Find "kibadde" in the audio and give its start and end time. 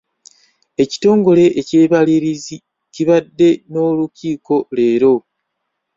2.93-3.49